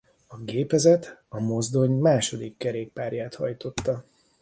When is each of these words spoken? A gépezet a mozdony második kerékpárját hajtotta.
A 0.27 0.37
gépezet 0.43 1.21
a 1.29 1.39
mozdony 1.39 1.89
második 1.91 2.57
kerékpárját 2.57 3.35
hajtotta. 3.35 4.03